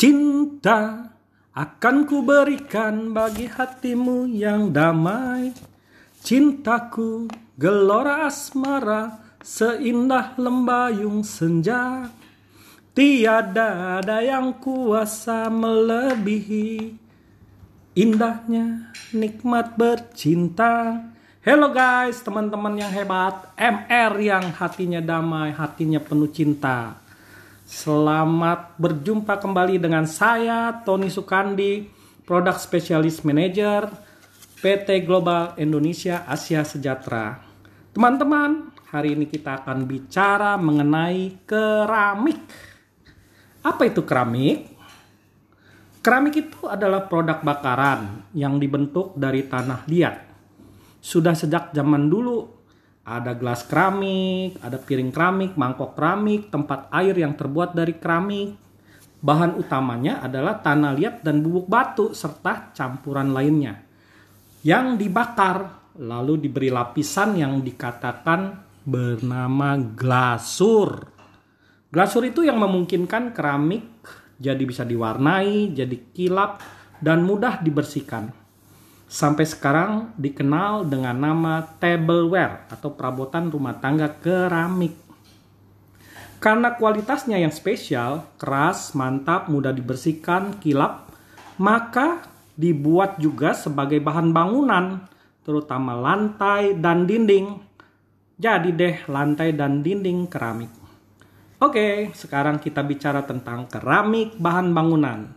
Cinta 0.00 1.12
akan 1.52 2.08
ku 2.08 2.24
berikan 2.24 3.12
bagi 3.12 3.44
hatimu 3.44 4.32
yang 4.32 4.72
damai. 4.72 5.52
Cintaku 6.24 7.28
gelora 7.60 8.24
asmara 8.24 9.20
seindah 9.44 10.40
lembayung 10.40 11.20
senja. 11.20 12.08
Tiada 12.96 14.00
ada 14.00 14.24
yang 14.24 14.56
kuasa 14.56 15.52
melebihi 15.52 16.96
indahnya 17.92 18.96
nikmat 19.12 19.76
bercinta. 19.76 20.96
Hello 21.44 21.68
guys, 21.76 22.24
teman-teman 22.24 22.72
yang 22.80 22.88
hebat, 22.88 23.52
MR 23.52 24.16
yang 24.16 24.48
hatinya 24.48 25.04
damai, 25.04 25.52
hatinya 25.52 26.00
penuh 26.00 26.32
cinta. 26.32 27.09
Selamat 27.70 28.74
berjumpa 28.82 29.38
kembali 29.38 29.78
dengan 29.78 30.02
saya 30.02 30.82
Tony 30.82 31.06
Sukandi, 31.06 31.86
Product 32.26 32.58
Specialist 32.58 33.22
Manager 33.22 33.86
PT 34.58 35.06
Global 35.06 35.54
Indonesia 35.54 36.26
Asia 36.26 36.66
Sejahtera. 36.66 37.38
Teman-teman, 37.94 38.74
hari 38.90 39.14
ini 39.14 39.30
kita 39.30 39.62
akan 39.62 39.86
bicara 39.86 40.58
mengenai 40.58 41.46
keramik. 41.46 42.42
Apa 43.62 43.86
itu 43.86 44.02
keramik? 44.02 44.66
Keramik 46.02 46.34
itu 46.42 46.66
adalah 46.66 47.06
produk 47.06 47.38
bakaran 47.38 48.34
yang 48.34 48.58
dibentuk 48.58 49.14
dari 49.14 49.46
tanah 49.46 49.86
liat. 49.86 50.16
Sudah 50.98 51.38
sejak 51.38 51.70
zaman 51.70 52.10
dulu 52.10 52.59
ada 53.10 53.34
gelas 53.34 53.66
keramik, 53.66 54.54
ada 54.62 54.78
piring 54.78 55.10
keramik, 55.10 55.58
mangkok 55.58 55.98
keramik, 55.98 56.46
tempat 56.46 56.86
air 56.94 57.18
yang 57.18 57.34
terbuat 57.34 57.74
dari 57.74 57.98
keramik. 57.98 58.54
Bahan 59.20 59.58
utamanya 59.58 60.22
adalah 60.22 60.62
tanah 60.62 60.94
liat 60.94 61.26
dan 61.26 61.42
bubuk 61.42 61.66
batu 61.66 62.14
serta 62.14 62.70
campuran 62.72 63.34
lainnya. 63.34 63.82
Yang 64.62 65.02
dibakar 65.02 65.90
lalu 65.98 66.46
diberi 66.46 66.70
lapisan 66.70 67.34
yang 67.36 67.60
dikatakan 67.60 68.62
bernama 68.86 69.76
glasur. 69.76 71.10
Glasur 71.90 72.22
itu 72.24 72.46
yang 72.46 72.62
memungkinkan 72.62 73.34
keramik 73.34 73.84
jadi 74.40 74.62
bisa 74.64 74.88
diwarnai, 74.88 75.74
jadi 75.76 75.96
kilap 76.16 76.64
dan 77.02 77.26
mudah 77.26 77.60
dibersihkan 77.60 78.39
sampai 79.10 79.42
sekarang 79.42 80.14
dikenal 80.14 80.86
dengan 80.86 81.18
nama 81.18 81.66
tableware 81.82 82.70
atau 82.70 82.94
perabotan 82.94 83.50
rumah 83.50 83.74
tangga 83.82 84.06
keramik. 84.06 84.94
Karena 86.38 86.72
kualitasnya 86.78 87.36
yang 87.36 87.50
spesial, 87.50 88.30
keras, 88.38 88.94
mantap, 88.94 89.50
mudah 89.50 89.74
dibersihkan, 89.74 90.62
kilap, 90.62 91.10
maka 91.58 92.24
dibuat 92.54 93.18
juga 93.20 93.52
sebagai 93.52 93.98
bahan 94.00 94.30
bangunan, 94.30 95.04
terutama 95.42 95.92
lantai 95.98 96.78
dan 96.78 97.04
dinding. 97.04 97.60
Jadi 98.40 98.72
deh 98.72 98.96
lantai 99.04 99.52
dan 99.52 99.84
dinding 99.84 100.30
keramik. 100.30 100.72
Oke, 101.60 102.08
sekarang 102.16 102.56
kita 102.56 102.80
bicara 102.80 103.20
tentang 103.28 103.68
keramik 103.68 104.32
bahan 104.40 104.72
bangunan. 104.72 105.28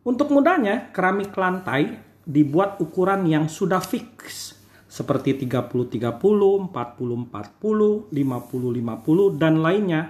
Untuk 0.00 0.32
mudahnya, 0.32 0.88
keramik 0.96 1.36
lantai 1.36 2.11
dibuat 2.22 2.78
ukuran 2.78 3.26
yang 3.26 3.50
sudah 3.50 3.82
fix 3.82 4.52
seperti 4.92 5.48
30-30, 5.48 6.20
40-40, 6.68 8.12
50-50 8.12 9.40
dan 9.40 9.54
lainnya. 9.64 10.02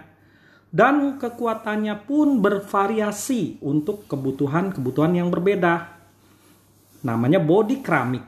Dan 0.72 1.20
kekuatannya 1.20 2.08
pun 2.08 2.40
bervariasi 2.40 3.60
untuk 3.60 4.08
kebutuhan-kebutuhan 4.08 5.12
yang 5.20 5.28
berbeda. 5.28 6.00
Namanya 7.04 7.38
body 7.38 7.84
keramik. 7.84 8.24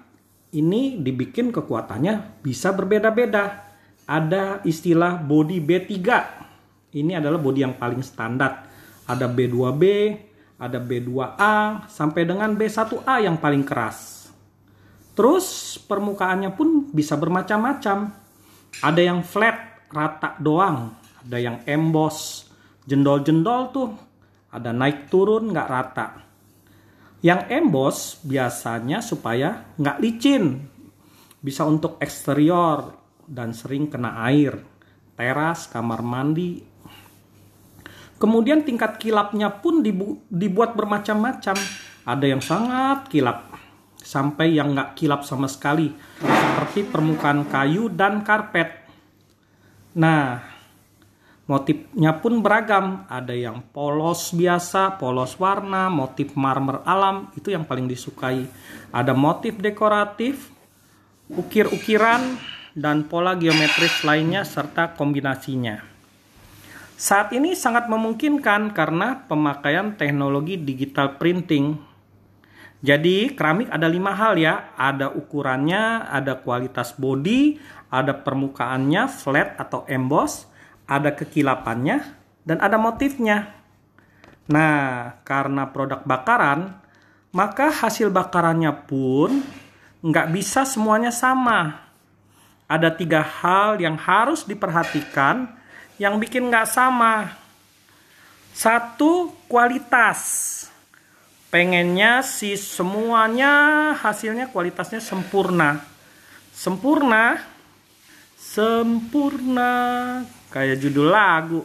Ini 0.55 1.01
dibikin 1.01 1.51
kekuatannya 1.51 2.45
bisa 2.45 2.71
berbeda-beda. 2.77 3.65
Ada 4.05 4.61
istilah 4.69 5.19
body 5.19 5.59
B3. 5.59 5.91
Ini 6.95 7.19
adalah 7.19 7.41
body 7.41 7.61
yang 7.65 7.75
paling 7.81 8.05
standar. 8.05 8.69
Ada 9.09 9.27
B2B, 9.27 9.83
ada 10.59 10.79
B2A 10.79 11.89
sampai 11.91 12.23
dengan 12.23 12.55
B1A 12.55 13.25
yang 13.27 13.37
paling 13.43 13.67
keras. 13.67 14.31
Terus 15.15 15.79
permukaannya 15.87 16.51
pun 16.55 16.91
bisa 16.91 17.15
bermacam-macam. 17.15 18.11
Ada 18.83 19.01
yang 19.03 19.23
flat, 19.23 19.87
rata 19.91 20.35
doang. 20.43 20.95
Ada 21.25 21.39
yang 21.39 21.57
emboss, 21.67 22.51
jendol-jendol 22.87 23.63
tuh. 23.71 23.91
Ada 24.51 24.75
naik 24.75 25.11
turun 25.11 25.51
nggak 25.51 25.71
rata. 25.71 26.07
Yang 27.25 27.41
emboss 27.51 27.99
biasanya 28.27 29.01
supaya 29.01 29.75
nggak 29.79 29.99
licin. 30.03 30.61
Bisa 31.39 31.63
untuk 31.65 31.97
eksterior 32.03 32.95
dan 33.25 33.55
sering 33.55 33.87
kena 33.87 34.27
air. 34.29 34.59
Teras, 35.15 35.71
kamar 35.71 36.03
mandi, 36.03 36.74
Kemudian 38.25 38.65
tingkat 38.65 38.97
kilapnya 38.97 39.53
pun 39.53 39.85
dibuat 40.33 40.73
bermacam-macam. 40.73 41.61
Ada 42.09 42.25
yang 42.25 42.41
sangat 42.41 43.13
kilap, 43.13 43.53
sampai 44.01 44.57
yang 44.57 44.73
nggak 44.73 44.97
kilap 44.97 45.29
sama 45.29 45.45
sekali, 45.45 45.93
seperti 46.25 46.89
permukaan 46.89 47.45
kayu 47.45 47.93
dan 47.93 48.25
karpet. 48.25 48.89
Nah, 50.01 50.41
motifnya 51.45 52.17
pun 52.17 52.41
beragam. 52.41 53.05
Ada 53.13 53.37
yang 53.37 53.61
polos 53.77 54.33
biasa, 54.33 54.97
polos 54.97 55.37
warna, 55.37 55.93
motif 55.93 56.33
marmer 56.33 56.81
alam, 56.89 57.29
itu 57.37 57.53
yang 57.53 57.69
paling 57.69 57.85
disukai. 57.85 58.49
Ada 58.89 59.13
motif 59.13 59.61
dekoratif, 59.61 60.49
ukir-ukiran, 61.29 62.41
dan 62.73 63.05
pola 63.05 63.37
geometris 63.37 64.01
lainnya 64.01 64.49
serta 64.49 64.97
kombinasinya. 64.97 65.93
Saat 66.95 67.35
ini 67.35 67.59
sangat 67.59 67.91
memungkinkan 67.91 68.71
karena 68.71 69.27
pemakaian 69.27 69.99
teknologi 69.99 70.55
digital 70.55 71.19
printing. 71.19 71.75
Jadi 72.85 73.35
keramik 73.35 73.67
ada 73.73 73.91
lima 73.91 74.15
hal 74.15 74.39
ya, 74.39 74.71
ada 74.79 75.11
ukurannya, 75.11 76.07
ada 76.07 76.39
kualitas 76.39 76.95
body, 76.95 77.59
ada 77.91 78.15
permukaannya 78.15 79.11
flat 79.11 79.59
atau 79.59 79.83
emboss, 79.91 80.47
ada 80.87 81.11
kekilapannya, 81.17 82.05
dan 82.47 82.63
ada 82.63 82.79
motifnya. 82.79 83.51
Nah, 84.47 85.17
karena 85.25 85.73
produk 85.73 86.05
bakaran, 86.05 86.79
maka 87.35 87.73
hasil 87.73 88.13
bakarannya 88.13 88.71
pun 88.87 89.43
nggak 90.05 90.31
bisa 90.31 90.63
semuanya 90.63 91.11
sama. 91.11 91.91
Ada 92.71 92.95
tiga 92.95 93.25
hal 93.25 93.81
yang 93.83 93.97
harus 93.97 94.47
diperhatikan 94.47 95.64
yang 95.99 96.19
bikin 96.19 96.51
nggak 96.51 96.69
sama. 96.69 97.35
Satu 98.55 99.35
kualitas. 99.51 100.53
Pengennya 101.51 102.27
si 102.27 102.59
semuanya 102.59 103.95
hasilnya 103.95 104.51
kualitasnya 104.51 104.99
sempurna. 104.99 105.79
Sempurna. 106.51 107.39
Sempurna. 108.35 109.73
Kayak 110.51 110.83
judul 110.83 111.15
lagu. 111.15 111.63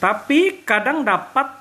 Tapi 0.00 0.64
kadang 0.64 1.04
dapat 1.04 1.60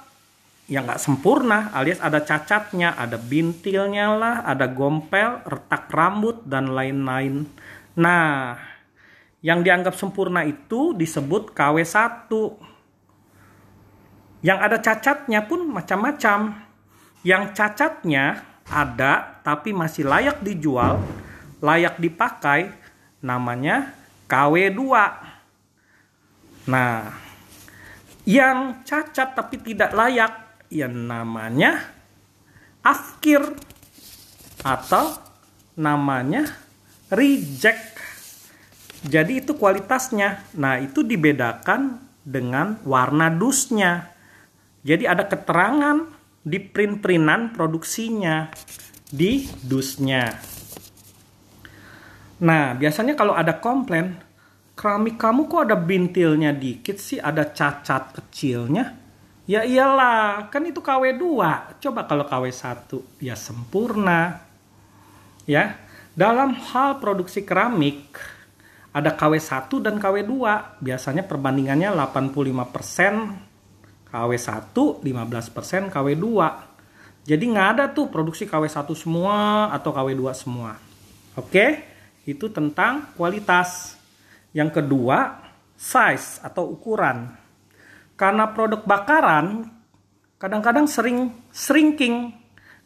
yang 0.70 0.86
nggak 0.86 1.02
sempurna 1.02 1.74
alias 1.74 1.98
ada 1.98 2.22
cacatnya, 2.22 2.94
ada 2.94 3.18
bintilnya 3.18 4.14
lah, 4.16 4.36
ada 4.46 4.70
gompel, 4.70 5.42
retak 5.44 5.90
rambut 5.90 6.46
dan 6.46 6.72
lain-lain. 6.72 7.50
Nah, 7.98 8.56
yang 9.40 9.64
dianggap 9.64 9.96
sempurna 9.96 10.44
itu 10.44 10.92
disebut 10.96 11.56
KW1. 11.56 12.28
Yang 14.44 14.60
ada 14.60 14.78
cacatnya 14.80 15.40
pun 15.48 15.68
macam-macam. 15.68 16.60
Yang 17.24 17.44
cacatnya 17.56 18.44
ada 18.68 19.40
tapi 19.44 19.76
masih 19.76 20.08
layak 20.08 20.40
dijual, 20.44 21.00
layak 21.60 22.00
dipakai, 22.00 22.72
namanya 23.20 23.92
KW2. 24.28 24.82
Nah, 26.70 27.12
yang 28.24 28.86
cacat 28.86 29.36
tapi 29.36 29.60
tidak 29.60 29.92
layak, 29.92 30.64
ya 30.72 30.88
namanya 30.88 31.82
afkir 32.86 33.42
atau 34.64 35.18
namanya 35.76 36.46
reject 37.10 38.00
jadi 39.06 39.40
itu 39.40 39.56
kualitasnya. 39.56 40.44
Nah, 40.60 40.84
itu 40.84 41.08
dibedakan 41.08 42.04
dengan 42.20 42.76
warna 42.84 43.32
dusnya. 43.32 44.12
Jadi 44.84 45.08
ada 45.08 45.24
keterangan 45.24 46.04
di 46.44 46.60
print-printan 46.60 47.56
produksinya 47.56 48.52
di 49.08 49.48
dusnya. 49.64 50.36
Nah, 52.40 52.76
biasanya 52.76 53.16
kalau 53.20 53.36
ada 53.36 53.60
komplain, 53.60 54.16
keramik 54.76 55.20
kamu 55.20 55.48
kok 55.52 55.64
ada 55.68 55.76
bintilnya 55.76 56.56
dikit 56.56 56.96
sih, 56.96 57.20
ada 57.20 57.44
cacat 57.48 58.16
kecilnya. 58.16 58.96
Ya 59.50 59.66
iyalah, 59.66 60.48
kan 60.54 60.64
itu 60.64 60.80
KW2. 60.80 61.26
Coba 61.82 62.06
kalau 62.06 62.24
KW1 62.28 62.88
ya 63.20 63.36
sempurna. 63.36 64.44
Ya. 65.48 65.80
Dalam 66.14 66.52
hal 66.52 67.00
produksi 67.00 67.48
keramik 67.48 68.12
ada 68.90 69.14
KW1 69.14 69.70
dan 69.82 70.02
KW2. 70.02 70.34
Biasanya 70.82 71.24
perbandingannya 71.26 71.94
85% 71.94 74.10
KW1, 74.10 74.74
15% 74.74 75.94
KW2. 75.94 76.26
Jadi 77.30 77.46
nggak 77.46 77.70
ada 77.78 77.86
tuh 77.94 78.10
produksi 78.10 78.50
KW1 78.50 78.90
semua 78.98 79.70
atau 79.70 79.94
KW2 79.94 80.24
semua. 80.34 80.74
Oke, 81.38 81.86
itu 82.26 82.50
tentang 82.50 83.14
kualitas. 83.14 83.94
Yang 84.50 84.82
kedua, 84.82 85.46
size 85.78 86.42
atau 86.42 86.74
ukuran. 86.74 87.30
Karena 88.18 88.50
produk 88.50 88.82
bakaran 88.82 89.70
kadang-kadang 90.42 90.90
sering 90.90 91.30
shrinking. 91.54 92.34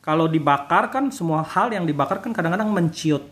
Kalau 0.03 0.27
dibakar 0.27 0.91
kan 0.91 1.07
semua 1.15 1.47
hal 1.47 1.71
yang 1.71 1.87
dibakar 1.87 2.19
kan 2.19 2.35
kadang-kadang 2.35 2.67
menciut. 2.67 3.23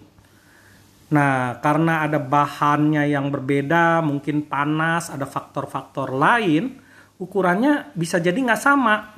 Nah, 1.12 1.60
karena 1.60 2.08
ada 2.08 2.24
bahannya 2.24 3.04
yang 3.12 3.28
berbeda, 3.28 4.00
mungkin 4.00 4.48
panas, 4.48 5.12
ada 5.12 5.28
faktor-faktor 5.28 6.16
lain, 6.16 6.80
ukurannya 7.20 7.92
bisa 7.92 8.16
jadi 8.24 8.40
nggak 8.40 8.64
sama. 8.64 9.12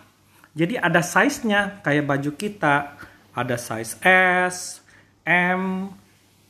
Jadi 0.58 0.78
ada 0.78 1.06
size-nya, 1.06 1.86
kayak 1.86 2.10
baju 2.10 2.32
kita. 2.34 2.98
Ada 3.34 3.58
size 3.58 3.98
S, 4.06 4.82
M, 5.26 5.90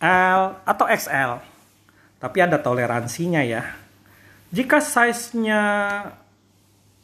L, 0.04 0.42
atau 0.63 0.86
XL. 0.88 1.40
Tapi 2.19 2.38
ada 2.40 2.60
toleransinya 2.60 3.44
ya. 3.44 3.63
Jika 4.51 4.80
size-nya 4.80 5.62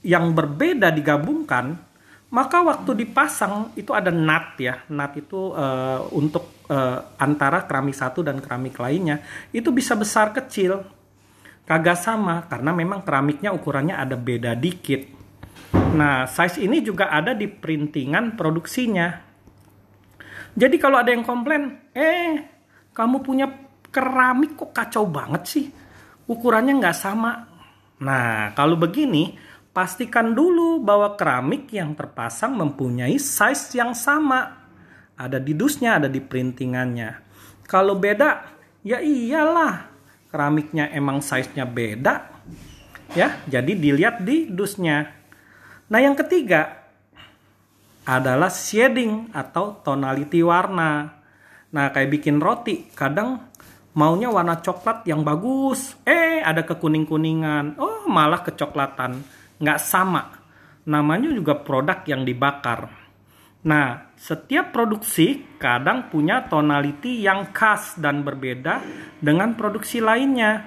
yang 0.03 0.31
berbeda 0.31 0.91
digabungkan, 0.95 1.80
maka 2.29 2.61
waktu 2.61 2.93
dipasang 2.93 3.73
itu 3.73 3.89
ada 3.89 4.13
nut 4.13 4.53
ya. 4.61 4.85
Nut 4.93 5.13
itu 5.17 5.49
uh, 5.53 6.05
untuk 6.13 6.65
uh, 6.69 7.17
antara 7.17 7.65
keramik 7.65 7.97
satu 7.97 8.21
dan 8.21 8.37
keramik 8.37 8.77
lainnya 8.77 9.25
itu 9.49 9.73
bisa 9.73 9.97
besar 9.97 10.29
kecil. 10.29 10.85
Kagak 11.65 12.01
sama 12.01 12.45
karena 12.49 12.73
memang 12.73 13.01
keramiknya 13.05 13.53
ukurannya 13.53 13.97
ada 13.97 14.17
beda 14.17 14.53
dikit. 14.57 15.05
Nah, 15.93 16.25
size 16.25 16.65
ini 16.65 16.81
juga 16.81 17.13
ada 17.13 17.33
di 17.37 17.45
printingan 17.45 18.33
produksinya. 18.33 19.09
Jadi 20.53 20.75
kalau 20.81 20.97
ada 20.97 21.13
yang 21.13 21.21
komplain, 21.21 21.93
eh 21.93 22.41
kamu 22.93 23.21
punya 23.21 23.45
keramik 23.89 24.57
kok 24.57 24.73
kacau 24.73 25.05
banget 25.05 25.43
sih, 25.45 25.65
ukurannya 26.25 26.73
nggak 26.77 26.97
sama. 26.97 27.45
Nah, 28.01 28.53
kalau 28.57 28.77
begini, 28.77 29.37
pastikan 29.74 30.33
dulu 30.33 30.81
bahwa 30.81 31.13
keramik 31.13 31.69
yang 31.69 31.94
terpasang 31.94 32.57
mempunyai 32.57 33.18
size 33.18 33.77
yang 33.77 33.94
sama. 33.94 34.57
Ada 35.19 35.38
di 35.38 35.51
dusnya, 35.51 36.00
ada 36.00 36.07
di 36.07 36.24
printingannya. 36.24 37.19
Kalau 37.68 38.00
beda, 38.00 38.50
ya 38.81 39.04
iyalah. 39.04 39.92
Keramiknya 40.30 40.94
emang 40.94 41.19
size-nya 41.19 41.66
beda. 41.66 42.30
Ya, 43.18 43.42
jadi 43.50 43.74
dilihat 43.74 44.21
di 44.21 44.48
dusnya. 44.48 45.10
Nah, 45.89 46.00
yang 46.00 46.13
ketiga 46.13 46.86
adalah 48.06 48.54
shading 48.54 49.33
atau 49.33 49.81
tonality 49.81 50.45
warna. 50.45 51.18
Nah, 51.74 51.89
kayak 51.89 52.13
bikin 52.13 52.38
roti, 52.38 52.86
kadang 52.94 53.42
maunya 53.98 54.30
warna 54.30 54.62
coklat 54.62 55.04
yang 55.10 55.25
bagus. 55.25 55.98
Eh, 56.06 56.39
ada 56.45 56.62
kekuning-kuningan. 56.62 57.81
Oh, 57.81 58.06
malah 58.06 58.45
kecoklatan 58.45 59.38
nggak 59.59 59.79
sama. 59.79 60.39
Namanya 60.89 61.29
juga 61.29 61.53
produk 61.59 62.01
yang 62.07 62.25
dibakar. 62.25 62.89
Nah, 63.59 64.15
setiap 64.15 64.71
produksi 64.71 65.44
kadang 65.59 66.07
punya 66.07 66.47
tonality 66.47 67.19
yang 67.19 67.51
khas 67.51 68.00
dan 68.00 68.23
berbeda 68.23 68.79
dengan 69.19 69.53
produksi 69.59 70.00
lainnya. 70.00 70.63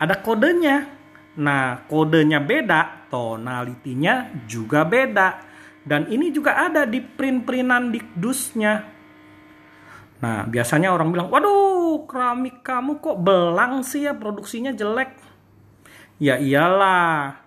Ada 0.00 0.18
kodenya. 0.24 0.88
Nah, 1.36 1.84
kodenya 1.88 2.40
beda, 2.40 3.08
tonalitinya 3.12 4.32
juga 4.48 4.88
beda. 4.88 5.28
Dan 5.84 6.08
ini 6.08 6.32
juga 6.32 6.56
ada 6.56 6.88
di 6.88 7.04
print-printan 7.04 7.92
di 7.92 8.00
dusnya. 8.16 8.80
Nah, 10.22 10.46
biasanya 10.46 10.94
orang 10.94 11.12
bilang, 11.12 11.28
waduh, 11.28 12.06
keramik 12.08 12.64
kamu 12.64 13.02
kok 13.02 13.18
belang 13.20 13.82
sih 13.82 14.06
ya, 14.08 14.14
produksinya 14.14 14.70
jelek. 14.72 15.18
Ya 16.22 16.38
iyalah, 16.38 17.41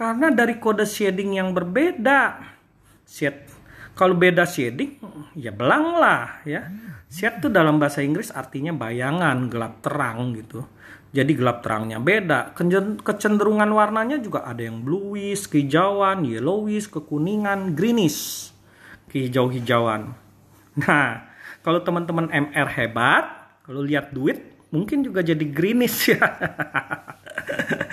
karena 0.00 0.32
dari 0.32 0.56
kode 0.56 0.88
shading 0.88 1.36
yang 1.36 1.52
berbeda. 1.52 2.40
Shade 3.04 3.52
kalau 3.92 4.16
beda 4.16 4.48
shading 4.48 4.96
ya 5.36 5.52
belang 5.52 6.00
lah 6.00 6.40
ya. 6.48 6.72
Shade 7.12 7.44
itu 7.44 7.48
dalam 7.52 7.76
bahasa 7.76 8.00
Inggris 8.00 8.32
artinya 8.32 8.72
bayangan, 8.72 9.52
gelap 9.52 9.84
terang 9.84 10.32
gitu. 10.32 10.64
Jadi 11.12 11.36
gelap 11.36 11.60
terangnya 11.60 12.00
beda. 12.00 12.56
Kecenderungan 13.04 13.68
warnanya 13.68 14.16
juga 14.16 14.48
ada 14.48 14.64
yang 14.64 14.80
bluish, 14.80 15.50
kehijauan, 15.52 16.24
yellowish, 16.24 16.88
kekuningan, 16.88 17.76
greenish, 17.76 18.54
kehijau-hijauan. 19.12 20.16
Nah, 20.80 21.28
kalau 21.60 21.82
teman-teman 21.84 22.30
MR 22.30 22.68
hebat, 22.72 23.26
kalau 23.66 23.84
lihat 23.84 24.14
duit 24.16 24.38
mungkin 24.70 25.02
juga 25.02 25.20
jadi 25.20 25.44
greenish 25.44 26.14
ya. 26.14 26.24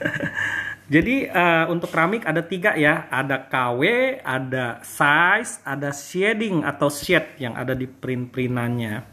Jadi 0.87 1.27
uh, 1.27 1.67
untuk 1.67 1.91
keramik 1.91 2.23
ada 2.23 2.39
tiga 2.39 2.71
ya, 2.79 3.11
ada 3.11 3.43
KW, 3.43 3.83
ada 4.23 4.79
size, 4.87 5.59
ada 5.67 5.91
shading 5.91 6.63
atau 6.63 6.87
shade 6.87 7.43
yang 7.43 7.59
ada 7.59 7.75
di 7.75 7.91
print-printannya. 7.91 9.03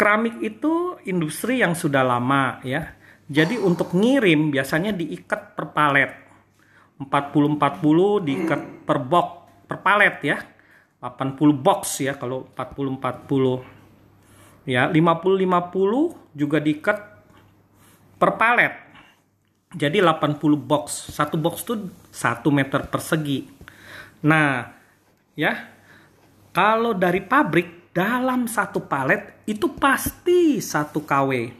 Keramik 0.00 0.40
itu 0.40 0.96
industri 1.04 1.60
yang 1.60 1.76
sudah 1.76 2.00
lama 2.00 2.64
ya. 2.64 2.96
Jadi 3.28 3.60
untuk 3.60 3.92
ngirim 3.92 4.48
biasanya 4.48 4.96
diikat 4.96 5.52
per 5.52 5.76
palet. 5.76 6.08
40-40 6.96 8.24
diikat 8.24 8.88
per 8.88 8.96
box, 9.04 9.28
per 9.68 9.84
palet 9.84 10.16
ya. 10.24 10.40
80 11.04 11.36
box 11.60 12.00
ya 12.00 12.16
kalau 12.16 12.48
40-40. 12.56 14.64
Ya, 14.64 14.88
50-50 14.88 16.16
juga 16.32 16.56
diikat 16.56 16.98
per 18.16 18.40
palet 18.40 18.85
jadi 19.76 20.00
80 20.00 20.40
box. 20.56 21.12
Satu 21.12 21.36
box 21.36 21.68
tuh 21.68 21.92
1 22.08 22.48
meter 22.48 22.88
persegi. 22.88 23.44
Nah, 24.24 24.72
ya. 25.36 25.76
Kalau 26.56 26.96
dari 26.96 27.20
pabrik 27.20 27.92
dalam 27.92 28.48
satu 28.48 28.80
palet 28.88 29.44
itu 29.44 29.76
pasti 29.76 30.56
satu 30.64 31.04
KW. 31.04 31.52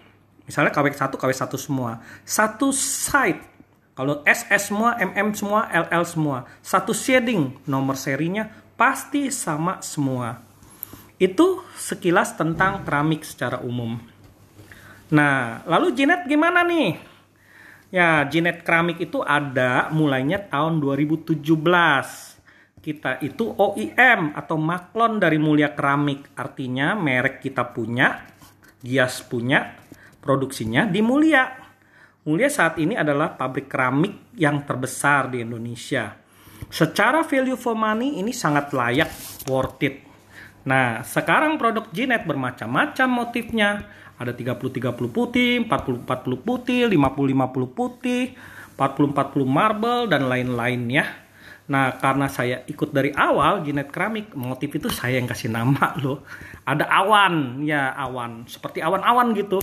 Misalnya 0.49 0.73
KW 0.73 0.89
1, 0.89 1.21
KW 1.21 1.31
1 1.37 1.61
semua. 1.61 2.01
Satu 2.25 2.73
side. 2.73 3.45
Kalau 3.93 4.25
SS 4.25 4.73
semua, 4.73 4.97
MM 4.97 5.37
semua, 5.37 5.69
LL 5.69 6.05
semua. 6.09 6.49
Satu 6.65 6.97
shading, 6.97 7.61
nomor 7.69 7.97
serinya 7.97 8.49
pasti 8.77 9.33
sama 9.33 9.81
semua. 9.81 10.41
Itu 11.17 11.65
sekilas 11.77 12.37
tentang 12.37 12.85
keramik 12.85 13.25
secara 13.25 13.61
umum. 13.65 13.97
Nah, 15.09 15.65
lalu 15.65 15.97
Jinet 15.97 16.29
gimana 16.29 16.61
nih? 16.61 17.16
Ya, 17.97 18.29
Jinet 18.29 18.61
Keramik 18.61 19.01
itu 19.01 19.25
ada 19.25 19.89
mulainya 19.89 20.37
tahun 20.37 20.85
2017. 20.85 21.33
Kita 22.85 23.25
itu 23.25 23.57
OIM 23.57 24.37
atau 24.37 24.61
maklon 24.61 25.17
dari 25.17 25.41
Mulia 25.41 25.73
Keramik. 25.73 26.37
Artinya 26.37 26.93
merek 26.93 27.41
kita 27.41 27.73
punya, 27.73 28.21
Gias 28.85 29.25
punya, 29.25 29.81
produksinya 30.21 30.85
di 30.85 31.01
Mulia. 31.01 31.49
Mulia 32.29 32.53
saat 32.53 32.77
ini 32.77 33.01
adalah 33.01 33.33
pabrik 33.33 33.65
keramik 33.65 34.37
yang 34.37 34.69
terbesar 34.69 35.33
di 35.33 35.41
Indonesia. 35.41 36.21
Secara 36.69 37.25
value 37.25 37.57
for 37.57 37.73
money 37.73 38.21
ini 38.21 38.37
sangat 38.37 38.77
layak, 38.77 39.09
worth 39.49 39.81
it. 39.81 40.05
Nah, 40.69 41.01
sekarang 41.01 41.57
produk 41.57 41.89
Jinet 41.97 42.29
bermacam-macam 42.29 43.09
motifnya 43.09 43.89
ada 44.17 44.33
30-30 44.33 44.97
putih, 45.13 45.65
40-40 45.69 46.41
putih, 46.41 46.89
50-50 46.89 47.77
putih, 47.77 48.33
40-40 48.77 49.45
marble, 49.45 50.09
dan 50.09 50.29
lain-lainnya. 50.29 51.05
Nah, 51.67 51.99
karena 51.99 52.31
saya 52.31 52.63
ikut 52.71 52.95
dari 52.95 53.11
awal 53.11 53.67
Jinet 53.67 53.91
Keramik, 53.91 54.33
motif 54.39 54.71
itu 54.79 54.87
saya 54.89 55.19
yang 55.19 55.27
kasih 55.27 55.51
nama 55.51 55.93
loh. 56.03 56.23
Ada 56.65 56.87
awan, 56.87 57.67
ya 57.67 57.93
awan, 57.93 58.47
seperti 58.47 58.81
awan-awan 58.81 59.35
gitu. 59.35 59.61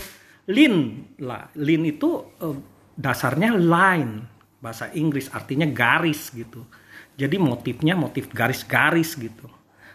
Lin 0.52 1.08
lah, 1.24 1.48
lin 1.56 1.88
itu 1.88 2.36
eh, 2.44 2.58
dasarnya 3.00 3.56
line, 3.56 4.28
bahasa 4.60 4.92
Inggris 4.94 5.32
artinya 5.32 5.66
garis 5.66 6.30
gitu. 6.36 6.68
Jadi 7.16 7.40
motifnya 7.40 7.96
motif 7.96 8.28
garis-garis 8.30 9.16
gitu. 9.16 9.48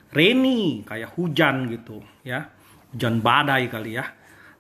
Rainy 0.09 0.87
kayak 0.89 1.19
hujan 1.21 1.69
gitu 1.69 2.01
ya. 2.25 2.49
Hujan 2.95 3.21
badai 3.21 3.69
kali 3.69 4.01
ya. 4.01 4.07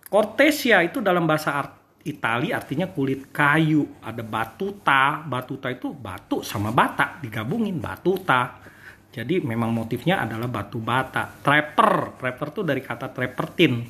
Cortesia 0.09 0.81
itu 0.81 1.05
dalam 1.05 1.29
bahasa 1.29 1.61
Itali 2.09 2.55
artinya 2.55 2.89
kulit 2.89 3.29
kayu. 3.29 4.01
Ada 4.01 4.25
batuta. 4.25 5.21
Batuta 5.29 5.69
itu 5.69 5.93
batu 5.93 6.41
sama 6.41 6.73
bata 6.73 7.21
digabungin 7.21 7.77
batuta. 7.77 8.65
Jadi 9.13 9.45
memang 9.45 9.69
motifnya 9.75 10.25
adalah 10.25 10.49
batu 10.49 10.81
bata. 10.81 11.29
Trapper. 11.29 12.17
Trapper 12.17 12.49
itu 12.49 12.61
dari 12.65 12.81
kata 12.81 13.13
trapertin. 13.13 13.85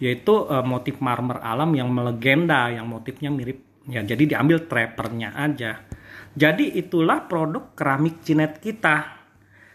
Yaitu 0.00 0.34
uh, 0.48 0.64
motif 0.64 0.96
marmer 1.04 1.44
alam 1.44 1.68
yang 1.76 1.92
melegenda. 1.92 2.72
Yang 2.72 2.86
motifnya 2.88 3.28
mirip. 3.28 3.84
Ya 3.84 4.00
jadi 4.00 4.24
diambil 4.24 4.64
trappernya 4.64 5.36
aja. 5.36 5.84
Jadi 6.32 6.80
itulah 6.80 7.28
produk 7.28 7.76
keramik 7.76 8.24
cinet 8.24 8.62
kita. 8.64 9.21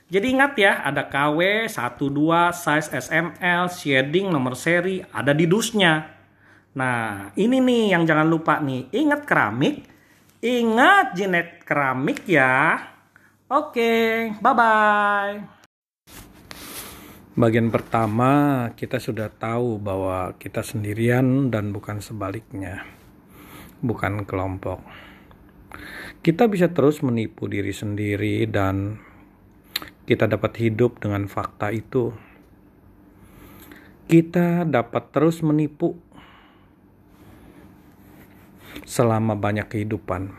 Jadi 0.08 0.40
ingat 0.40 0.56
ya, 0.56 0.88
ada 0.88 1.12
KW 1.12 1.68
12 1.68 2.08
size 2.56 2.90
SML, 2.96 3.68
shading 3.68 4.32
nomor 4.32 4.56
seri, 4.56 5.04
ada 5.12 5.36
di 5.36 5.44
dusnya. 5.44 6.08
Nah, 6.80 7.36
ini 7.36 7.60
nih 7.60 7.92
yang 7.92 8.08
jangan 8.08 8.24
lupa 8.32 8.64
nih. 8.64 8.88
Ingat 8.96 9.28
keramik, 9.28 9.84
ingat 10.40 11.12
jinet 11.12 11.60
keramik 11.68 12.24
ya. 12.24 12.80
Oke, 13.52 14.32
bye-bye. 14.40 15.44
Bagian 17.36 17.68
pertama, 17.68 18.32
kita 18.80 19.04
sudah 19.04 19.28
tahu 19.28 19.76
bahwa 19.76 20.40
kita 20.40 20.64
sendirian 20.64 21.52
dan 21.52 21.76
bukan 21.76 22.00
sebaliknya. 22.00 22.88
Bukan 23.84 24.24
kelompok. 24.24 24.80
Kita 26.24 26.48
bisa 26.48 26.72
terus 26.72 27.04
menipu 27.04 27.52
diri 27.52 27.76
sendiri 27.76 28.48
dan 28.48 29.04
kita 30.08 30.24
dapat 30.24 30.56
hidup 30.64 31.04
dengan 31.04 31.28
fakta 31.28 31.76
itu. 31.76 32.16
Kita 34.08 34.64
dapat 34.64 35.12
terus 35.12 35.44
menipu 35.44 36.00
selama 38.88 39.36
banyak 39.36 39.68
kehidupan, 39.68 40.32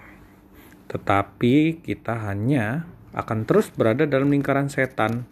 tetapi 0.89 1.85
kita 1.85 2.17
hanya 2.33 2.89
akan 3.13 3.45
terus 3.45 3.69
berada 3.69 4.09
dalam 4.09 4.33
lingkaran 4.33 4.73
setan. 4.73 5.29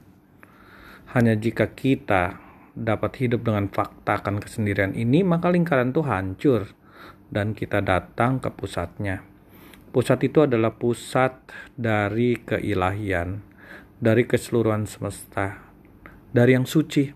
Hanya 1.16 1.33
jika 1.33 1.73
kita 1.73 2.37
dapat 2.76 3.16
hidup 3.25 3.40
dengan 3.40 3.73
fakta 3.73 4.21
akan 4.21 4.45
kesendirian 4.45 4.93
ini, 4.93 5.25
maka 5.25 5.49
lingkaran 5.49 5.97
itu 5.97 6.05
hancur 6.05 6.76
dan 7.33 7.57
kita 7.57 7.81
datang 7.81 8.37
ke 8.37 8.52
pusatnya. 8.52 9.25
Pusat 9.97 10.28
itu 10.28 10.45
adalah 10.45 10.76
pusat 10.76 11.40
dari 11.73 12.37
keilahian 12.37 13.55
dari 13.97 14.29
keseluruhan 14.29 14.85
semesta, 14.85 15.73
dari 16.29 16.53
yang 16.53 16.69
suci. 16.69 17.09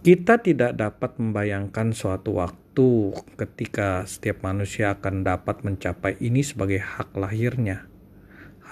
Kita 0.00 0.40
tidak 0.40 0.74
dapat 0.74 1.20
membayangkan 1.20 1.92
suatu 1.94 2.40
waktu 2.40 3.14
ketika 3.36 4.02
setiap 4.08 4.42
manusia 4.42 4.96
akan 4.96 5.22
dapat 5.22 5.62
mencapai 5.62 6.16
ini 6.18 6.40
sebagai 6.42 6.80
hak 6.80 7.14
lahirnya. 7.14 7.86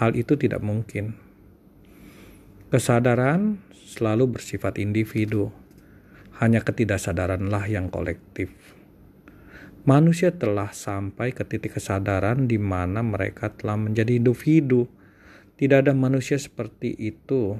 Hal 0.00 0.16
itu 0.16 0.34
tidak 0.34 0.64
mungkin. 0.64 1.14
Kesadaran 2.72 3.60
selalu 3.76 4.40
bersifat 4.40 4.80
individu, 4.82 5.52
hanya 6.42 6.64
ketidaksadaranlah 6.64 7.70
yang 7.70 7.92
kolektif. 7.92 8.50
Manusia 9.88 10.34
telah 10.34 10.74
sampai 10.74 11.32
ke 11.32 11.46
titik 11.48 11.80
kesadaran 11.80 12.44
di 12.50 12.60
mana 12.60 13.00
mereka 13.00 13.48
telah 13.48 13.80
menjadi 13.80 14.20
individu 14.20 14.84
tidak 15.58 15.84
ada 15.84 15.92
manusia 15.92 16.38
seperti 16.38 16.94
itu. 16.94 17.58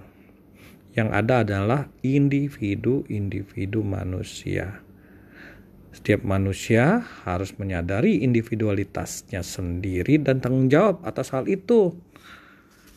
Yang 0.95 1.09
ada 1.11 1.35
adalah 1.43 1.81
individu-individu 2.07 3.83
manusia. 3.83 4.87
Setiap 5.91 6.23
manusia 6.23 7.03
harus 7.27 7.59
menyadari 7.59 8.23
individualitasnya 8.23 9.43
sendiri 9.43 10.23
dan 10.23 10.39
tanggung 10.39 10.71
jawab 10.71 11.03
atas 11.03 11.35
hal 11.35 11.51
itu. 11.51 11.99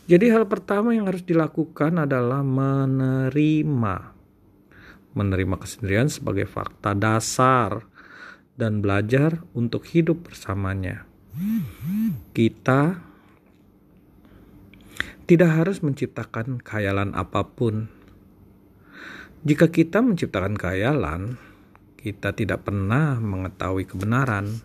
Jadi 0.05 0.29
hal 0.29 0.46
pertama 0.46 0.93
yang 0.93 1.10
harus 1.10 1.25
dilakukan 1.25 2.05
adalah 2.05 2.46
menerima. 2.46 3.96
Menerima 5.17 5.55
kesendirian 5.58 6.13
sebagai 6.13 6.46
fakta 6.46 6.93
dasar 6.93 7.89
dan 8.53 8.86
belajar 8.86 9.41
untuk 9.58 9.81
hidup 9.89 10.29
bersamanya. 10.29 11.10
Kita 12.38 13.10
tidak 15.31 15.63
harus 15.63 15.79
menciptakan 15.79 16.59
khayalan 16.59 17.15
apa 17.15 17.47
pun. 17.47 17.88
Jika 19.47 19.71
kita 19.71 20.03
menciptakan 20.03 20.59
khayalan, 20.59 21.39
kita 21.95 22.35
tidak 22.35 22.67
pernah 22.67 23.15
mengetahui 23.15 23.88
kebenaran. 23.88 24.59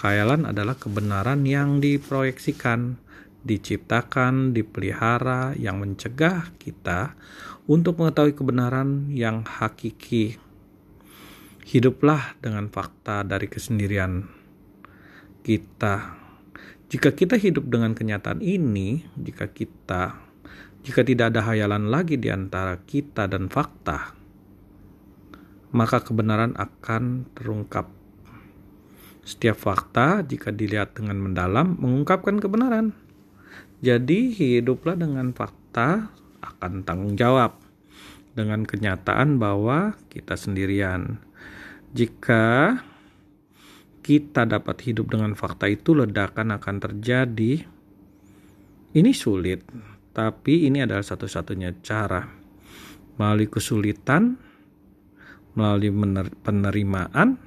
Khayalan 0.00 0.48
adalah 0.48 0.80
kebenaran 0.80 1.44
yang 1.44 1.84
diproyeksikan, 1.84 2.96
diciptakan, 3.44 4.56
dipelihara, 4.56 5.52
yang 5.60 5.84
mencegah 5.84 6.48
kita 6.56 7.12
untuk 7.68 8.00
mengetahui 8.00 8.32
kebenaran 8.32 9.12
yang 9.12 9.44
hakiki. 9.44 10.40
Hiduplah 11.68 12.40
dengan 12.40 12.72
fakta 12.72 13.20
dari 13.20 13.52
kesendirian 13.52 14.24
kita 15.44 16.19
jika 16.90 17.14
kita 17.14 17.38
hidup 17.38 17.70
dengan 17.70 17.94
kenyataan 17.94 18.42
ini, 18.42 19.06
jika 19.14 19.46
kita 19.46 20.18
jika 20.80 21.04
tidak 21.04 21.36
ada 21.36 21.44
hayalan 21.44 21.92
lagi 21.92 22.16
di 22.16 22.32
antara 22.32 22.80
kita 22.82 23.28
dan 23.28 23.52
fakta, 23.52 24.16
maka 25.70 26.02
kebenaran 26.02 26.56
akan 26.56 27.30
terungkap. 27.36 27.86
Setiap 29.22 29.60
fakta 29.60 30.24
jika 30.24 30.50
dilihat 30.50 30.96
dengan 30.96 31.20
mendalam 31.20 31.76
mengungkapkan 31.78 32.40
kebenaran. 32.40 32.96
Jadi 33.84 34.32
hiduplah 34.34 34.96
dengan 34.96 35.30
fakta 35.36 36.10
akan 36.42 36.82
tanggung 36.82 37.14
jawab 37.14 37.60
dengan 38.34 38.64
kenyataan 38.64 39.36
bahwa 39.36 39.94
kita 40.08 40.34
sendirian. 40.34 41.20
Jika 41.92 42.80
kita 44.00 44.48
dapat 44.48 44.80
hidup 44.88 45.12
dengan 45.12 45.36
fakta 45.36 45.68
itu, 45.68 45.92
ledakan 45.92 46.56
akan 46.56 46.76
terjadi. 46.80 47.64
Ini 48.90 49.10
sulit, 49.14 49.62
tapi 50.10 50.66
ini 50.66 50.82
adalah 50.82 51.04
satu-satunya 51.04 51.78
cara. 51.84 52.24
Melalui 53.20 53.46
kesulitan, 53.46 54.40
melalui 55.54 55.92
penerimaan, 56.40 57.38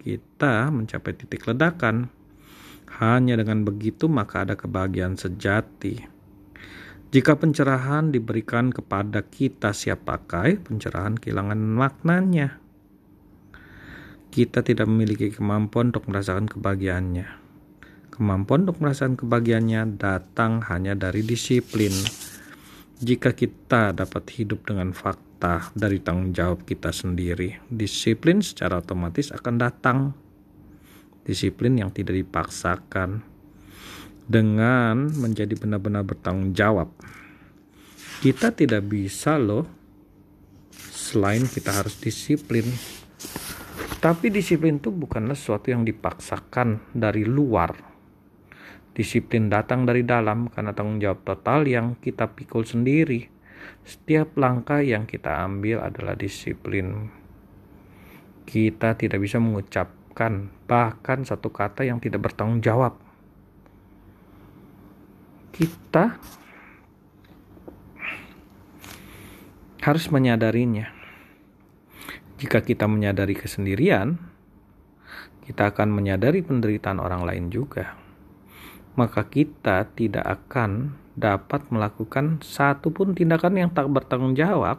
kita 0.00 0.72
mencapai 0.72 1.12
titik 1.14 1.46
ledakan. 1.46 2.10
Hanya 2.98 3.38
dengan 3.38 3.62
begitu, 3.62 4.10
maka 4.10 4.42
ada 4.42 4.58
kebahagiaan 4.58 5.14
sejati. 5.14 6.02
Jika 7.08 7.40
pencerahan 7.40 8.10
diberikan 8.12 8.68
kepada 8.68 9.24
kita 9.24 9.72
siap 9.72 10.04
pakai, 10.08 10.60
pencerahan 10.60 11.16
kehilangan 11.16 11.56
maknanya 11.56 12.67
kita 14.28 14.60
tidak 14.60 14.84
memiliki 14.84 15.32
kemampuan 15.32 15.90
untuk 15.90 16.08
merasakan 16.08 16.46
kebahagiaannya. 16.46 17.26
Kemampuan 18.12 18.66
untuk 18.66 18.82
merasakan 18.82 19.14
kebahagiaannya 19.14 19.96
datang 19.96 20.60
hanya 20.68 20.98
dari 20.98 21.22
disiplin. 21.24 21.94
Jika 22.98 23.30
kita 23.30 23.94
dapat 23.94 24.26
hidup 24.34 24.66
dengan 24.66 24.90
fakta 24.90 25.70
dari 25.72 26.02
tanggung 26.02 26.34
jawab 26.34 26.66
kita 26.66 26.90
sendiri, 26.90 27.62
disiplin 27.70 28.42
secara 28.42 28.82
otomatis 28.82 29.30
akan 29.30 29.54
datang. 29.54 29.98
Disiplin 31.22 31.78
yang 31.78 31.94
tidak 31.94 32.18
dipaksakan 32.18 33.22
dengan 34.28 35.08
menjadi 35.14 35.56
benar-benar 35.56 36.04
bertanggung 36.04 36.52
jawab. 36.52 36.92
Kita 38.18 38.50
tidak 38.50 38.84
bisa 38.90 39.38
loh 39.38 39.64
selain 40.74 41.48
kita 41.48 41.70
harus 41.70 41.96
disiplin 42.02 42.66
tapi 43.98 44.30
disiplin 44.30 44.78
itu 44.78 44.94
bukanlah 44.94 45.34
sesuatu 45.34 45.74
yang 45.74 45.82
dipaksakan 45.82 46.94
dari 46.94 47.26
luar. 47.26 47.74
Disiplin 48.94 49.50
datang 49.50 49.86
dari 49.86 50.06
dalam 50.06 50.50
karena 50.50 50.70
tanggung 50.74 51.02
jawab 51.02 51.26
total 51.26 51.66
yang 51.66 51.98
kita 51.98 52.30
pikul 52.30 52.62
sendiri. 52.62 53.26
Setiap 53.82 54.38
langkah 54.38 54.82
yang 54.82 55.02
kita 55.06 55.42
ambil 55.42 55.82
adalah 55.82 56.14
disiplin. 56.14 57.10
Kita 58.46 58.94
tidak 58.94 59.18
bisa 59.18 59.42
mengucapkan 59.42 60.46
bahkan 60.70 61.26
satu 61.26 61.50
kata 61.50 61.82
yang 61.82 61.98
tidak 61.98 62.30
bertanggung 62.30 62.62
jawab. 62.62 62.94
Kita 65.50 66.18
harus 69.82 70.06
menyadarinya 70.10 70.97
jika 72.38 72.62
kita 72.62 72.86
menyadari 72.86 73.34
kesendirian, 73.34 74.16
kita 75.44 75.74
akan 75.74 75.90
menyadari 75.90 76.40
penderitaan 76.46 77.02
orang 77.02 77.26
lain 77.26 77.50
juga. 77.50 77.98
Maka 78.94 79.26
kita 79.26 79.90
tidak 79.94 80.22
akan 80.26 80.94
dapat 81.18 81.66
melakukan 81.74 82.38
satu 82.38 82.94
pun 82.94 83.14
tindakan 83.18 83.58
yang 83.58 83.70
tak 83.74 83.90
bertanggung 83.90 84.38
jawab 84.38 84.78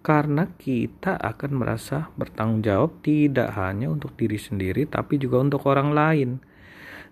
karena 0.00 0.48
kita 0.56 1.16
akan 1.16 1.60
merasa 1.60 2.08
bertanggung 2.16 2.64
jawab 2.64 3.04
tidak 3.04 3.52
hanya 3.56 3.92
untuk 3.92 4.16
diri 4.16 4.40
sendiri 4.40 4.88
tapi 4.88 5.20
juga 5.20 5.40
untuk 5.40 5.64
orang 5.68 5.92
lain. 5.92 6.30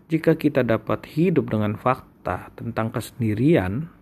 Jika 0.09 0.41
kita 0.41 0.65
dapat 0.65 1.05
hidup 1.13 1.53
dengan 1.53 1.77
fakta 1.77 2.49
tentang 2.57 2.89
kesendirian, 2.89 3.93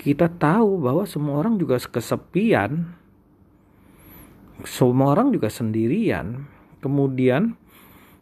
kita 0.00 0.32
tahu 0.32 0.80
bahwa 0.80 1.04
semua 1.04 1.44
orang 1.44 1.60
juga 1.60 1.76
kesepian. 1.76 2.96
Semua 4.66 5.16
orang 5.16 5.32
juga 5.32 5.48
sendirian. 5.48 6.48
Kemudian 6.80 7.56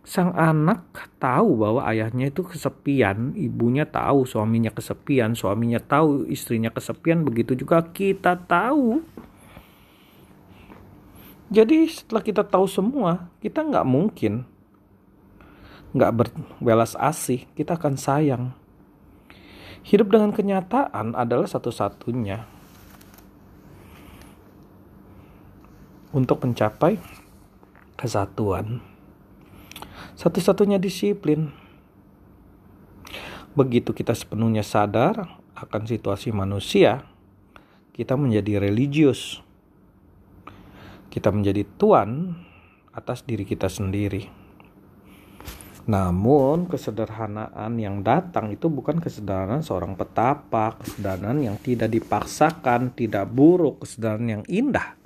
sang 0.09 0.33
anak 0.33 0.89
tahu 1.21 1.61
bahwa 1.61 1.85
ayahnya 1.85 2.33
itu 2.33 2.41
kesepian, 2.41 3.37
ibunya 3.37 3.85
tahu 3.85 4.25
suaminya 4.25 4.73
kesepian, 4.73 5.37
suaminya 5.37 5.79
tahu 5.79 6.25
istrinya 6.33 6.73
kesepian, 6.73 7.23
begitu 7.29 7.53
juga 7.53 7.85
kita 7.85 8.41
tahu 8.49 9.05
jadi 11.49 11.89
setelah 11.89 12.21
kita 12.21 12.45
tahu 12.45 12.69
semua, 12.69 13.33
kita 13.41 13.65
nggak 13.65 13.89
mungkin 13.89 14.45
nggak 15.97 16.13
berbelas 16.13 16.93
asih, 17.01 17.49
kita 17.57 17.81
akan 17.81 17.97
sayang. 17.97 18.53
Hidup 19.81 20.13
dengan 20.13 20.37
kenyataan 20.37 21.17
adalah 21.17 21.49
satu-satunya 21.49 22.58
untuk 26.15 26.45
mencapai 26.45 27.01
kesatuan. 27.99 28.81
Satu-satunya 30.19 30.79
disiplin. 30.81 31.51
Begitu 33.55 33.91
kita 33.91 34.15
sepenuhnya 34.15 34.63
sadar 34.63 35.41
akan 35.59 35.83
situasi 35.87 36.31
manusia, 36.31 37.03
kita 37.91 38.15
menjadi 38.15 38.63
religius 38.63 39.43
kita 41.09 41.33
menjadi 41.33 41.65
tuan 41.81 42.37
atas 42.93 43.25
diri 43.25 43.49
kita 43.49 43.67
sendiri. 43.67 44.29
Namun 45.89 46.69
kesederhanaan 46.69 47.81
yang 47.81 48.05
datang 48.05 48.53
itu 48.53 48.69
bukan 48.69 49.01
kesederhanaan 49.01 49.65
seorang 49.65 49.97
petapa, 49.97 50.77
kesederhanaan 50.77 51.41
yang 51.41 51.57
tidak 51.57 51.89
dipaksakan, 51.89 52.93
tidak 52.93 53.25
buruk, 53.33 53.81
kesederhanaan 53.81 54.29
yang 54.41 54.45
indah. 54.53 54.98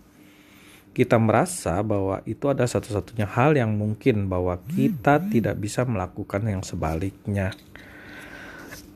Kita 0.93 1.17
merasa 1.17 1.81
bahwa 1.81 2.21
itu 2.29 2.53
ada 2.53 2.69
satu-satunya 2.69 3.25
hal 3.25 3.57
yang 3.57 3.73
mungkin 3.81 4.29
bahwa 4.29 4.61
kita 4.69 5.25
tidak 5.33 5.57
bisa 5.57 5.89
melakukan 5.89 6.45
yang 6.45 6.61
sebaliknya. 6.61 7.57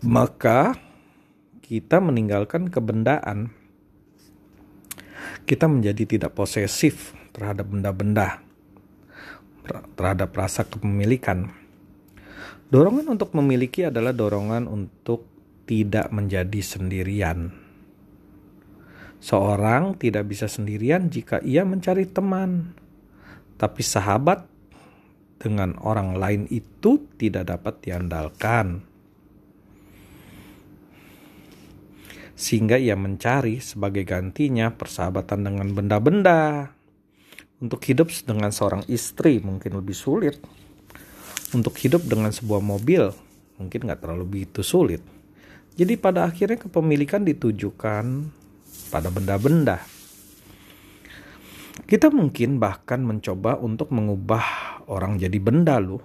Maka 0.05 0.77
kita 1.65 1.99
meninggalkan 2.05 2.69
kebendaan 2.69 3.57
kita 5.47 5.71
menjadi 5.71 6.19
tidak 6.19 6.35
posesif 6.35 7.15
terhadap 7.31 7.71
benda-benda, 7.71 8.43
terhadap 9.95 10.35
rasa 10.35 10.67
kepemilikan. 10.67 11.55
Dorongan 12.67 13.15
untuk 13.15 13.31
memiliki 13.39 13.87
adalah 13.87 14.11
dorongan 14.11 14.67
untuk 14.67 15.23
tidak 15.71 16.11
menjadi 16.11 16.59
sendirian. 16.59 17.66
Seorang 19.27 19.99
tidak 19.99 20.31
bisa 20.31 20.47
sendirian 20.47 21.11
jika 21.11 21.43
ia 21.43 21.67
mencari 21.67 22.07
teman, 22.07 22.79
tapi 23.59 23.83
sahabat 23.83 24.47
dengan 25.43 25.75
orang 25.83 26.15
lain 26.15 26.43
itu 26.47 27.11
tidak 27.19 27.51
dapat 27.51 27.83
diandalkan. 27.83 28.87
sehingga 32.37 32.77
ia 32.77 32.95
mencari 32.95 33.65
sebagai 33.65 34.05
gantinya 34.05 34.69
persahabatan 34.69 35.41
dengan 35.49 35.73
benda-benda. 35.73 36.71
Untuk 37.57 37.81
hidup 37.89 38.13
dengan 38.29 38.53
seorang 38.53 38.85
istri 38.93 39.41
mungkin 39.41 39.81
lebih 39.81 39.97
sulit. 39.97 40.37
Untuk 41.57 41.73
hidup 41.81 42.05
dengan 42.05 42.29
sebuah 42.29 42.61
mobil 42.61 43.09
mungkin 43.57 43.89
nggak 43.89 44.05
terlalu 44.05 44.25
begitu 44.29 44.61
sulit. 44.61 45.01
Jadi 45.81 45.97
pada 45.97 46.29
akhirnya 46.29 46.61
kepemilikan 46.61 47.25
ditujukan 47.25 48.29
pada 48.97 49.13
benda-benda. 49.13 49.77
Kita 51.85 52.09
mungkin 52.09 52.57
bahkan 52.57 53.05
mencoba 53.05 53.61
untuk 53.61 53.93
mengubah 53.93 54.81
orang 54.89 55.21
jadi 55.21 55.37
benda 55.37 55.77
loh. 55.77 56.01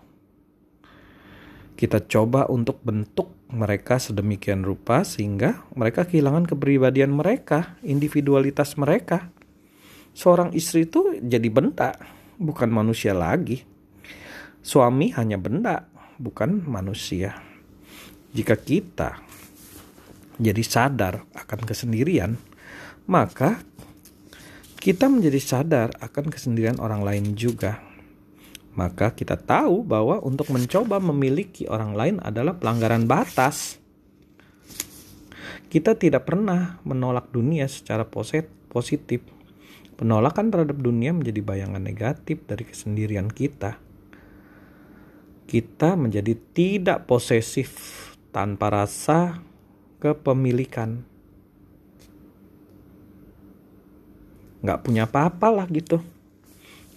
Kita 1.80 2.04
coba 2.04 2.52
untuk 2.52 2.84
bentuk 2.84 3.32
mereka 3.48 3.96
sedemikian 3.96 4.68
rupa 4.68 5.08
sehingga 5.08 5.64
mereka 5.72 6.04
kehilangan 6.04 6.52
kepribadian 6.52 7.16
mereka, 7.16 7.80
individualitas 7.80 8.76
mereka. 8.76 9.32
Seorang 10.12 10.52
istri 10.52 10.84
itu 10.84 11.16
jadi 11.24 11.48
benda, 11.48 11.96
bukan 12.36 12.68
manusia 12.68 13.16
lagi. 13.16 13.64
Suami 14.60 15.16
hanya 15.16 15.40
benda, 15.40 15.88
bukan 16.20 16.68
manusia. 16.68 17.40
Jika 18.36 18.60
kita 18.60 19.24
jadi 20.38 20.62
sadar 20.62 21.26
akan 21.34 21.60
kesendirian, 21.66 22.51
maka 23.12 23.60
kita 24.80 25.12
menjadi 25.12 25.38
sadar 25.44 25.92
akan 26.00 26.32
kesendirian 26.32 26.80
orang 26.80 27.04
lain 27.04 27.36
juga 27.36 27.92
maka 28.72 29.12
kita 29.12 29.36
tahu 29.36 29.84
bahwa 29.84 30.24
untuk 30.24 30.48
mencoba 30.48 31.04
memiliki 31.04 31.68
orang 31.68 31.92
lain 31.92 32.16
adalah 32.24 32.56
pelanggaran 32.56 33.04
batas. 33.04 33.84
Kita 35.68 35.96
tidak 35.96 36.28
pernah 36.28 36.80
menolak 36.88 37.32
dunia 37.32 37.68
secara 37.68 38.08
positif. 38.08 39.24
Penolakan 40.00 40.50
terhadap 40.52 40.80
dunia 40.80 41.12
menjadi 41.12 41.44
bayangan 41.44 41.84
negatif 41.84 42.44
dari 42.48 42.64
kesendirian 42.64 43.28
kita. 43.28 43.76
Kita 45.48 46.00
menjadi 46.00 46.32
tidak 46.56 47.12
posesif 47.12 47.76
tanpa 48.32 48.72
rasa 48.72 49.44
kepemilikan. 50.00 51.11
Nggak 54.62 54.80
punya 54.86 55.10
apa-apa 55.10 55.48
lah 55.50 55.68
gitu. 55.70 56.02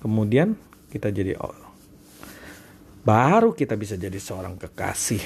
Kemudian 0.05 0.57
kita 0.93 1.09
jadi 1.09 1.37
baru 3.05 3.53
kita 3.53 3.77
bisa 3.77 3.97
jadi 3.97 4.17
seorang 4.17 4.61
kekasih. 4.61 5.21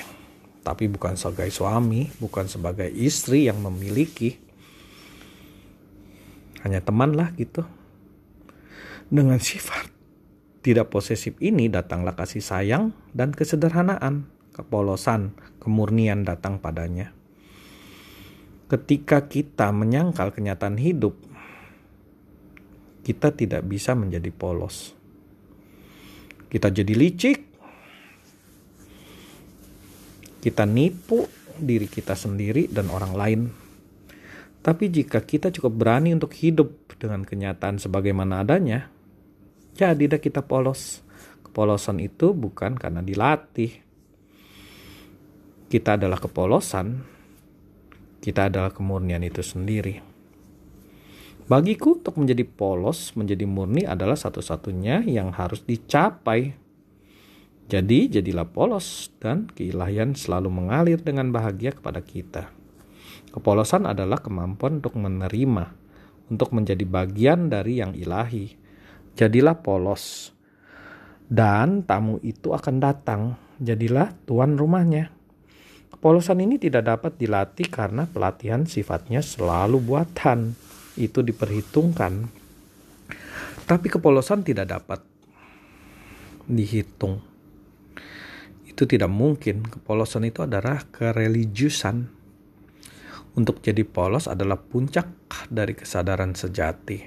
Tapi 0.62 0.85
bukan 0.90 1.16
sebagai 1.16 1.48
suami, 1.48 2.11
bukan 2.20 2.46
sebagai 2.51 2.90
istri 2.90 3.48
yang 3.48 3.62
memiliki. 3.62 4.37
Hanya 6.62 6.83
teman 6.83 7.14
lah 7.14 7.31
gitu. 7.38 7.64
Dengan 9.09 9.40
sifat 9.40 9.88
tidak 10.61 10.92
posesif 10.92 11.38
ini 11.40 11.70
datanglah 11.72 12.12
kasih 12.12 12.44
sayang 12.44 12.92
dan 13.16 13.33
kesederhanaan, 13.33 14.29
kepolosan, 14.53 15.33
kemurnian 15.62 16.27
datang 16.29 16.61
padanya. 16.61 17.14
Ketika 18.68 19.24
kita 19.33 19.72
menyangkal 19.72 20.29
kenyataan 20.29 20.77
hidup, 20.77 21.16
kita 23.09 23.33
tidak 23.33 23.64
bisa 23.64 23.97
menjadi 23.97 24.29
polos. 24.29 24.92
Kita 26.53 26.68
jadi 26.68 26.92
licik, 26.92 27.40
kita 30.44 30.68
nipu 30.68 31.25
diri 31.57 31.88
kita 31.88 32.12
sendiri 32.12 32.68
dan 32.68 32.92
orang 32.92 33.12
lain. 33.16 33.40
Tapi 34.61 34.92
jika 34.92 35.25
kita 35.25 35.49
cukup 35.49 35.73
berani 35.73 36.12
untuk 36.12 36.37
hidup 36.37 36.68
dengan 37.01 37.25
kenyataan 37.25 37.81
sebagaimana 37.81 38.44
adanya, 38.44 38.92
jadi 39.73 40.21
kita 40.21 40.44
polos. 40.44 41.01
Kepolosan 41.49 42.05
itu 42.05 42.37
bukan 42.37 42.77
karena 42.77 43.01
dilatih. 43.01 43.73
Kita 45.73 45.97
adalah 45.97 46.21
kepolosan, 46.21 47.01
kita 48.21 48.53
adalah 48.53 48.68
kemurnian 48.68 49.25
itu 49.25 49.40
sendiri. 49.40 50.08
Bagiku 51.49 51.97
untuk 51.97 52.21
menjadi 52.21 52.45
polos, 52.45 53.17
menjadi 53.17 53.49
murni 53.49 53.89
adalah 53.89 54.21
satu-satunya 54.21 55.09
yang 55.09 55.33
harus 55.33 55.65
dicapai 55.65 56.69
jadi, 57.69 58.09
jadilah 58.09 58.49
polos 58.49 59.13
dan 59.21 59.45
keilahian 59.53 60.17
selalu 60.17 60.49
mengalir 60.49 60.97
dengan 61.05 61.29
bahagia 61.29 61.77
kepada 61.77 62.01
kita. 62.01 62.49
Kepolosan 63.29 63.85
adalah 63.85 64.25
kemampuan 64.25 64.81
untuk 64.81 64.97
menerima, 64.97 65.77
untuk 66.33 66.57
menjadi 66.57 66.81
bagian 66.89 67.53
dari 67.53 67.85
yang 67.85 67.93
ilahi. 67.93 68.57
Jadilah 69.13 69.61
polos. 69.61 70.33
Dan 71.29 71.85
tamu 71.85 72.17
itu 72.25 72.57
akan 72.57 72.81
datang, 72.81 73.37
jadilah 73.61 74.17
tuan 74.25 74.57
rumahnya. 74.57 75.13
Kepolosan 75.93 76.41
ini 76.41 76.57
tidak 76.57 76.89
dapat 76.89 77.21
dilatih 77.21 77.69
karena 77.69 78.09
pelatihan 78.09 78.65
sifatnya 78.65 79.21
selalu 79.21 79.77
buatan. 79.77 80.57
Itu 80.99 81.23
diperhitungkan. 81.23 82.27
Tapi 83.65 83.87
kepolosan 83.87 84.43
tidak 84.43 84.67
dapat 84.75 85.01
dihitung 86.51 87.29
itu 88.79 88.87
tidak 88.87 89.11
mungkin. 89.11 89.67
Kepolosan 89.67 90.31
itu 90.31 90.47
adalah 90.47 90.87
kereligiusan. 90.87 92.07
Untuk 93.35 93.59
jadi 93.59 93.83
polos 93.83 94.31
adalah 94.31 94.55
puncak 94.55 95.11
dari 95.51 95.75
kesadaran 95.75 96.39
sejati. 96.39 97.03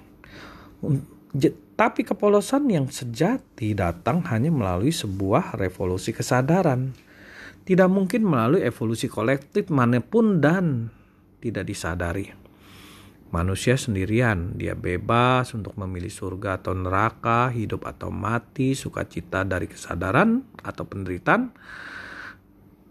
Tapi 1.80 2.02
kepolosan 2.04 2.68
yang 2.68 2.92
sejati 2.92 3.72
datang 3.72 4.28
hanya 4.28 4.52
melalui 4.52 4.92
sebuah 4.92 5.56
revolusi 5.56 6.12
kesadaran. 6.12 6.92
Tidak 7.64 7.88
mungkin 7.88 8.28
melalui 8.28 8.68
evolusi 8.68 9.08
kolektif 9.08 9.72
mana 9.72 10.04
pun 10.04 10.44
dan 10.44 10.92
tidak 11.40 11.72
disadari. 11.72 12.41
Manusia 13.32 13.80
sendirian, 13.80 14.60
dia 14.60 14.76
bebas 14.76 15.56
untuk 15.56 15.80
memilih 15.80 16.12
surga 16.12 16.60
atau 16.60 16.76
neraka, 16.76 17.48
hidup 17.48 17.88
atau 17.88 18.12
mati, 18.12 18.76
sukacita 18.76 19.48
dari 19.48 19.72
kesadaran 19.72 20.44
atau 20.60 20.84
penderitaan, 20.84 21.56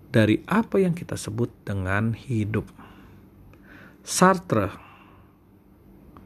dari 0.09 0.41
apa 0.49 0.81
yang 0.81 0.97
kita 0.97 1.21
sebut 1.21 1.53
dengan 1.61 2.17
hidup. 2.17 2.65
Sartre 4.01 4.73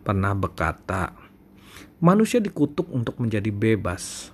pernah 0.06 0.30
berkata, 0.38 1.10
manusia 1.98 2.38
dikutuk 2.38 2.86
untuk 2.94 3.18
menjadi 3.18 3.50
bebas. 3.50 4.30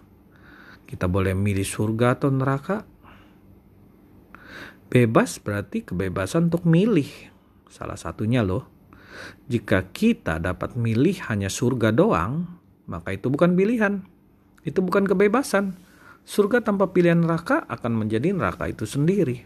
Kita 0.84 1.08
boleh 1.08 1.32
milih 1.32 1.64
surga 1.64 2.20
atau 2.20 2.28
neraka. 2.28 2.84
Bebas 4.92 5.40
berarti 5.40 5.88
kebebasan 5.88 6.52
untuk 6.52 6.68
milih. 6.68 7.08
Salah 7.72 7.96
satunya 7.96 8.44
loh 8.44 8.79
jika 9.50 9.90
kita 9.90 10.38
dapat 10.38 10.78
milih 10.78 11.18
hanya 11.26 11.50
surga 11.50 11.90
doang, 11.90 12.46
maka 12.86 13.14
itu 13.14 13.30
bukan 13.30 13.54
pilihan. 13.58 14.06
Itu 14.62 14.84
bukan 14.84 15.06
kebebasan. 15.06 15.74
Surga 16.22 16.62
tanpa 16.62 16.92
pilihan 16.92 17.18
neraka 17.18 17.64
akan 17.66 18.06
menjadi 18.06 18.30
neraka 18.30 18.70
itu 18.70 18.86
sendiri. 18.86 19.42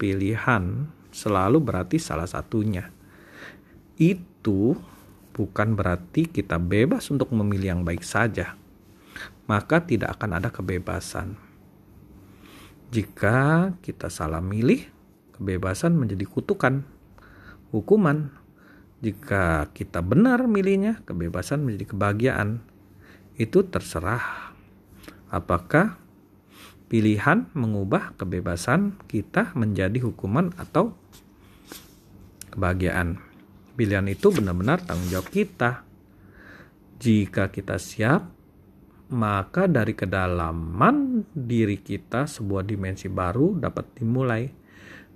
Pilihan 0.00 0.88
selalu 1.12 1.58
berarti 1.60 2.00
salah 2.00 2.28
satunya. 2.28 2.88
Itu 3.96 4.76
bukan 5.36 5.76
berarti 5.76 6.28
kita 6.28 6.56
bebas 6.56 7.12
untuk 7.12 7.32
memilih 7.36 7.76
yang 7.76 7.82
baik 7.84 8.04
saja. 8.04 8.56
Maka 9.48 9.84
tidak 9.84 10.20
akan 10.20 10.40
ada 10.40 10.48
kebebasan. 10.48 11.36
Jika 12.92 13.72
kita 13.82 14.08
salah 14.08 14.40
milih, 14.40 14.86
kebebasan 15.36 15.92
menjadi 15.98 16.24
kutukan, 16.24 16.86
hukuman, 17.74 18.30
jika 19.06 19.70
kita 19.70 20.02
benar 20.02 20.50
milihnya, 20.50 20.98
kebebasan 21.06 21.62
menjadi 21.62 21.94
kebahagiaan. 21.94 22.58
Itu 23.38 23.62
terserah. 23.70 24.50
Apakah 25.30 25.94
pilihan 26.90 27.46
mengubah 27.54 28.18
kebebasan 28.18 28.98
kita 29.06 29.54
menjadi 29.54 30.02
hukuman 30.02 30.50
atau 30.58 30.98
kebahagiaan? 32.50 33.22
Pilihan 33.78 34.10
itu 34.10 34.34
benar-benar 34.34 34.82
tanggung 34.82 35.06
jawab 35.06 35.30
kita. 35.30 35.86
Jika 36.98 37.54
kita 37.54 37.78
siap, 37.78 38.26
maka 39.14 39.70
dari 39.70 39.94
kedalaman 39.94 41.22
diri 41.30 41.78
kita 41.78 42.26
sebuah 42.26 42.66
dimensi 42.66 43.06
baru 43.06 43.54
dapat 43.54 44.02
dimulai. 44.02 44.50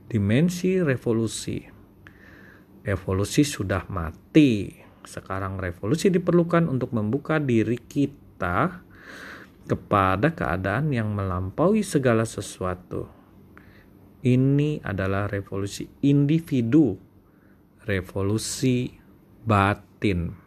Dimensi 0.07 0.79
revolusi 0.79 1.80
evolusi 2.85 3.45
sudah 3.45 3.85
mati. 3.93 4.73
Sekarang 5.05 5.57
revolusi 5.57 6.12
diperlukan 6.12 6.69
untuk 6.69 6.93
membuka 6.93 7.40
diri 7.40 7.77
kita 7.77 8.85
kepada 9.69 10.35
keadaan 10.35 10.90
yang 10.90 11.14
melampaui 11.14 11.87
segala 11.87 12.27
sesuatu. 12.27 13.07
Ini 14.21 14.85
adalah 14.85 15.31
revolusi 15.31 15.88
individu, 16.05 16.99
revolusi 17.88 18.93
batin. 19.47 20.39